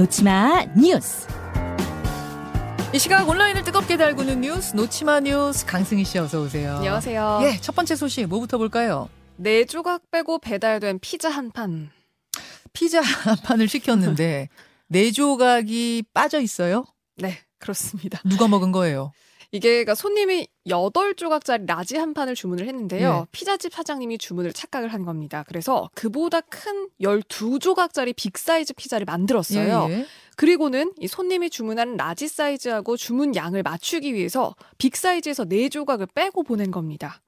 [0.00, 1.26] 놓치마 뉴스.
[2.94, 6.76] 이 시각 온라인을 뜨겁게 달구는 뉴스 놓치마 뉴스 강승희 씨 어서 오세요.
[6.76, 7.40] 안녕하세요.
[7.42, 9.10] 예, 첫 번째 소식 뭐부터 볼까요?
[9.36, 11.90] 네 조각 빼고 배달된 피자 한 판.
[12.72, 14.48] 피자 한 판을 시켰는데
[14.88, 16.86] 네 조각이 빠져 있어요?
[17.18, 18.22] 네, 그렇습니다.
[18.24, 19.12] 누가 먹은 거예요?
[19.52, 23.12] 이게 그러니까 손님이 8조각짜리 large 한 판을 주문을 했는데요.
[23.12, 23.24] 네.
[23.32, 25.44] 피자집 사장님이 주문을 착각을 한 겁니다.
[25.48, 29.88] 그래서 그보다 큰 12조각짜리 big 사이즈 피자를 만들었어요.
[29.90, 30.06] 예, 예.
[30.36, 36.70] 그리고는 이 손님이 주문한 large 사이즈하고 주문 양을 맞추기 위해서 big 사이즈에서 4조각을 빼고 보낸
[36.70, 37.20] 겁니다.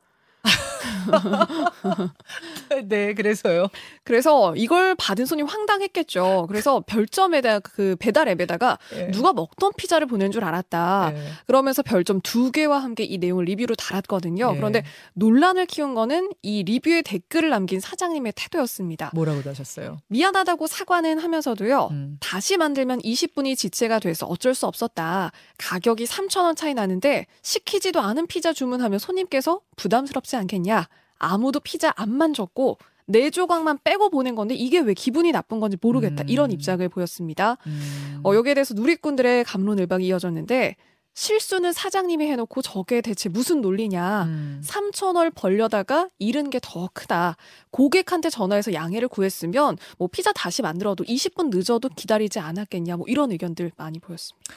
[2.85, 3.69] 네, 그래서요.
[4.05, 6.47] 그래서 이걸 받은 손님 황당했겠죠.
[6.49, 9.11] 그래서 별점에다 그 배달 앱에다가 예.
[9.11, 11.13] 누가 먹던 피자를 보낸 줄 알았다.
[11.15, 11.23] 예.
[11.47, 14.53] 그러면서 별점 두 개와 함께 이 내용을 리뷰로 달았거든요.
[14.53, 14.57] 예.
[14.57, 14.85] 그런데
[15.15, 19.11] 논란을 키운 거는 이 리뷰에 댓글을 남긴 사장님의 태도였습니다.
[19.15, 19.99] 뭐라고 다셨어요?
[20.09, 21.89] 미안하다고 사과는 하면서도요.
[21.91, 22.17] 음.
[22.21, 25.33] 다시 만들면 20분이 지체가 돼서 어쩔 수 없었다.
[25.59, 30.89] 가격이 3,000원 차이 나는데 시키지도 않은 피자 주문하면 손님께서 부담스럽지 않겠냐.
[31.23, 36.25] 아무도 피자 안 만졌고 네 조각만 빼고 보낸 건데 이게 왜 기분이 나쁜 건지 모르겠다.
[36.25, 36.29] 음.
[36.29, 37.57] 이런 입장을 보였습니다.
[37.67, 38.21] 음.
[38.25, 40.77] 어, 여기에 대해서 누리꾼들의 감론을박이 이어졌는데
[41.15, 44.25] 실수는 사장님이 해놓고 저게 대체 무슨 논리냐.
[44.25, 44.63] 음.
[44.65, 47.37] 3천 원 벌려다가 잃은 게 더 크다.
[47.71, 52.97] 고객한테 전화해서 양해를 구했으면 뭐 피자 다시 만들어도 20분 늦어도 기다리지 않았겠냐.
[52.97, 54.55] 뭐 이런 의견들 많이 보였습니다.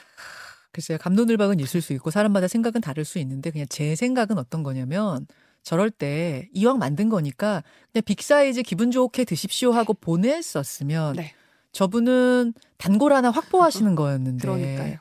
[0.72, 5.26] 글쎄요, 감론을박은 있을 수 있고 사람마다 생각은 다를 수 있는데 그냥 제 생각은 어떤 거냐면
[5.66, 11.34] 저럴 때 이왕 만든 거니까 그냥 빅 사이즈 기분 좋게 드십시오 하고 보냈었으면 네.
[11.72, 14.96] 저분은 단골 하나 확보하시는 거였는데 그러니까요.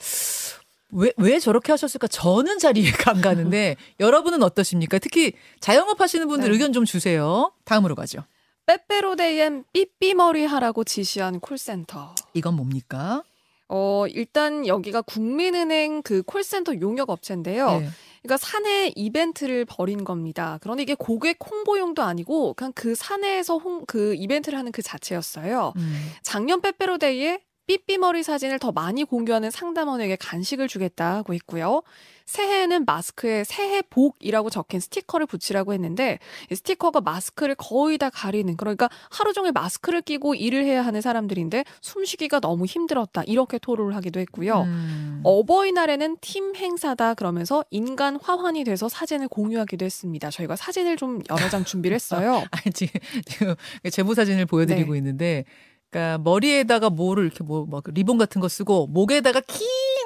[0.89, 2.07] 왜, 왜 저렇게 하셨을까?
[2.07, 4.97] 저는 잘 이해가 안 가는데 여러분은 어떠십니까?
[4.97, 6.53] 특히 자영업 하시는 분들 네.
[6.53, 7.51] 의견 좀 주세요.
[7.63, 8.23] 다음으로 가죠.
[8.65, 12.15] 빼빼로데이엔 삐삐머리 하라고 지시한 콜센터.
[12.33, 13.21] 이건 뭡니까?
[13.67, 17.81] 어, 일단 여기가 국민은행 그 콜센터 용역 업체인데요.
[17.81, 17.89] 네.
[18.25, 20.57] 그러니까 사내 이벤트를 벌인 겁니다.
[20.61, 25.73] 그런데 이게 고객 홍보용도 아니고 그냥 그 사내에서 홍, 그 이벤트를 하는 그 자체였어요.
[25.75, 26.11] 음.
[26.23, 31.81] 작년 빼빼로데이에 삐삐머리 사진을 더 많이 공유하는 상담원에게 간식을 주겠다고 했고요.
[32.25, 36.17] 새해에는 마스크에 새해 복이라고 적힌 스티커를 붙이라고 했는데
[36.51, 41.63] 이 스티커가 마스크를 거의 다 가리는 그러니까 하루 종일 마스크를 끼고 일을 해야 하는 사람들인데
[41.81, 44.61] 숨쉬기가 너무 힘들었다 이렇게 토로를 하기도 했고요.
[44.61, 45.21] 음.
[45.23, 50.31] 어버이날에는 팀 행사다 그러면서 인간 화환이 돼서 사진을 공유하기도 했습니다.
[50.31, 52.43] 저희가 사진을 좀 여러 장 준비를 했어요.
[52.51, 53.55] 아니, 지금, 지금
[53.91, 54.97] 제보 사진을 보여드리고 네.
[54.97, 55.45] 있는데,
[55.95, 59.65] 그러니까 머리에다가 뭐를 이렇게 뭐, 뭐 리본 같은 거 쓰고 목에다가 긴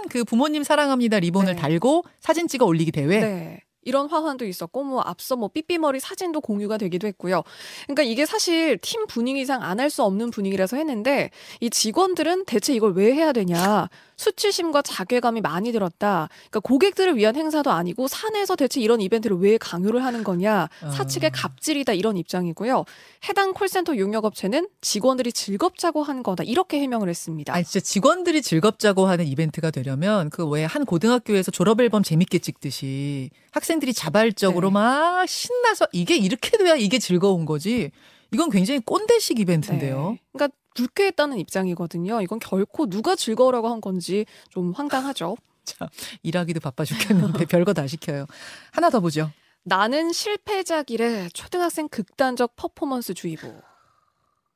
[0.10, 1.62] 그 부모님 사랑합니다 리본을 네.
[1.62, 3.20] 달고 사진 찍어 올리기 대회.
[3.20, 3.60] 네.
[3.84, 7.44] 이런 화환도 있었고 뭐 앞서 뭐 삐삐머리 사진도 공유가 되기도 했고요.
[7.86, 11.30] 그러니까 이게 사실 팀 분위기상 안 할 수 없는 분위기라서 했는데
[11.60, 13.90] 이 직원들은 대체 이걸 왜 해야 되냐?
[14.20, 16.28] 수치심과 자괴감이 많이 들었다.
[16.50, 20.68] 그러니까 고객들을 위한 행사도 아니고 사내에서 대체 이런 이벤트를 왜 강요를 하는 거냐?
[20.94, 21.32] 사측의 어.
[21.34, 22.84] 갑질이다 이런 입장이고요.
[23.30, 27.54] 해당 콜센터 용역업체는 직원들이 즐겁자고 한 거다 이렇게 해명을 했습니다.
[27.54, 33.30] 아니 진짜 직원들이 즐겁자고 하는 이벤트가 되려면 그 왜 한 고등학교에서 졸업 앨범 재밌게 찍듯이
[33.52, 34.74] 학생들이 자발적으로 네.
[34.74, 37.92] 막 신나서 이게 이렇게 돼야 이게 즐거운 거지.
[38.34, 40.12] 이건 굉장히 꼰대식 이벤트인데요.
[40.12, 40.20] 네.
[40.34, 42.22] 그러니까 불쾌했다는 입장이거든요.
[42.22, 45.36] 이건 결코 누가 즐거우라고 한 건지 좀 황당하죠.
[46.24, 48.26] 일하기도 바빠 죽겠는데 별거 다 시켜요.
[48.72, 49.32] 하나 더 보죠.
[49.64, 53.69] 나는 실패작이래 초등학생 극단적 퍼포먼스 주의보.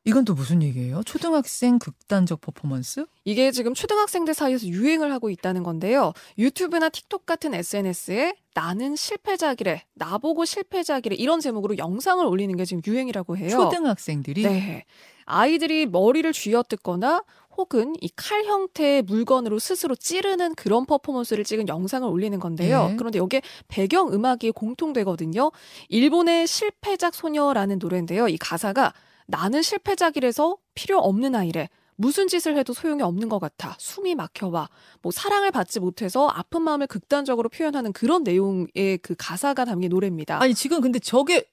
[0.05, 1.01] 이건 또 무슨 얘기예요?
[1.03, 3.05] 초등학생 극단적 퍼포먼스?
[3.23, 6.11] 이게 지금 초등학생들 사이에서 유행을 하고 있다는 건데요.
[6.37, 13.37] 유튜브나 틱톡 같은 SNS에 나는 실패작이래, 나보고 실패작이래 이런 제목으로 영상을 올리는 게 지금 유행이라고
[13.37, 13.49] 해요.
[13.49, 14.83] 초등학생들이 네.
[15.25, 17.23] 아이들이 머리를 쥐어뜯거나
[17.55, 22.89] 혹은 이 칼 형태의 물건으로 스스로 찌르는 그런 퍼포먼스를 찍은 영상을 올리는 건데요.
[22.91, 22.95] 예.
[22.97, 25.51] 그런데 여기에 배경 음악이 공통되거든요.
[25.87, 28.27] 일본의 실패작 소녀라는 노래인데요.
[28.27, 28.93] 이 가사가
[29.27, 31.69] 나는 실패작이라서 필요 없는 아이래.
[31.95, 33.75] 무슨 짓을 해도 소용이 없는 것 같아.
[33.79, 34.69] 숨이 막혀와.
[35.01, 40.41] 뭐 사랑을 받지 못해서 아픈 마음을 극단적으로 표현하는 그런 내용의 그 가사가 담긴 노래입니다.
[40.41, 41.45] 아니 지금 근데 저게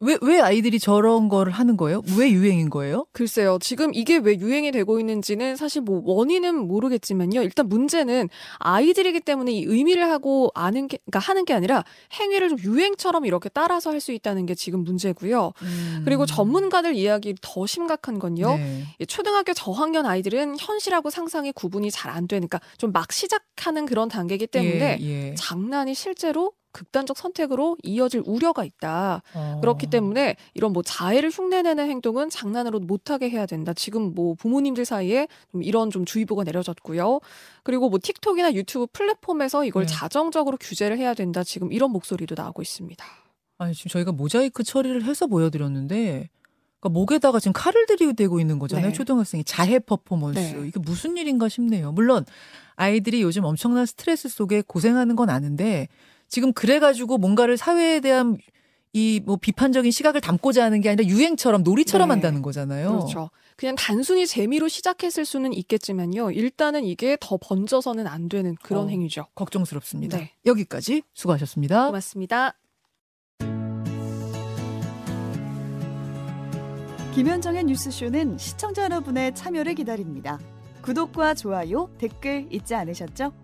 [0.00, 2.02] 왜, 왜 아이들이 저런 거를 하는 거예요?
[2.18, 3.06] 왜 유행인 거예요?
[3.12, 3.58] 글쎄요.
[3.62, 7.42] 지금 이게 왜 유행이 되고 있는지는 사실 뭐 원인은 모르겠지만요.
[7.42, 12.58] 일단 문제는 아이들이기 때문에 이 의미를 하고 아는 게, 그러니까 하는 게 아니라 행위를 좀
[12.58, 15.52] 유행처럼 이렇게 따라서 할 수 있다는 게 지금 문제고요.
[16.04, 18.48] 그리고 전문가들 이야기 더 심각한 건요.
[18.54, 18.56] 음.
[18.58, 18.84] 네.
[18.98, 24.46] 이 초등학교 저학년 아이들은 현실하고 상상이 구분이 잘 안 되니까 좀 막 시작하는 그런 단계이기
[24.48, 25.34] 때문에 예, 예.
[25.36, 29.22] 장난이 실제로 극단적 선택으로 이어질 우려가 있다.
[29.32, 29.58] 어.
[29.62, 33.72] 그렇기 때문에 이런 뭐 자해를 흉내내는 행동은 장난으로 못하게 해야 된다.
[33.72, 37.20] 지금 뭐 부모님들 사이에 좀 이런 좀 주의보가 내려졌고요.
[37.62, 39.94] 그리고 뭐 틱톡이나 유튜브 플랫폼에서 이걸 네.
[39.94, 41.44] 자정적으로 규제를 해야 된다.
[41.44, 43.04] 지금 이런 목소리도 나오고 있습니다.
[43.58, 46.28] 아니 지금 저희가 모자이크 처리를 해서 보여드렸는데
[46.80, 48.88] 그러니까 목에다가 지금 칼을 들이대고 있는 거잖아요.
[48.88, 48.92] 네.
[48.92, 50.66] 초등학생이 자해 퍼포먼스 네.
[50.66, 51.92] 이게 무슨 일인가 싶네요.
[51.92, 52.26] 물론
[52.76, 55.88] 아이들이 요즘 엄청난 스트레스 속에 고생하는 건 아는데
[56.34, 58.36] 지금 그래가지고 뭔가를 사회에 대한
[58.92, 62.12] 이 뭐 비판적인 시각을 담고자 하는 게 아니라 유행처럼 놀이처럼 네.
[62.12, 62.90] 한다는 거잖아요.
[62.90, 63.30] 그렇죠.
[63.56, 66.32] 그냥 단순히 재미로 시작했을 수는 있겠지만요.
[66.32, 68.88] 일단은 이게 더 번져서는 안 되는 그런 어.
[68.88, 69.26] 행위죠.
[69.36, 70.18] 걱정스럽습니다.
[70.18, 70.32] 네.
[70.44, 71.86] 여기까지 수고하셨습니다.
[71.86, 72.54] 고맙습니다.
[77.14, 80.40] 김현정의 뉴스쇼는 시청자 여러분의 참여를 기다립니다.
[80.82, 83.43] 구독과 좋아요, 댓글 잊지 않으셨죠?